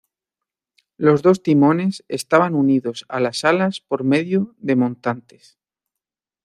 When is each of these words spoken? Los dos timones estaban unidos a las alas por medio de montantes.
Los 0.97 1.21
dos 1.21 1.43
timones 1.43 2.03
estaban 2.07 2.55
unidos 2.55 3.05
a 3.07 3.19
las 3.19 3.45
alas 3.45 3.81
por 3.81 4.03
medio 4.03 4.55
de 4.57 4.75
montantes. 4.75 5.59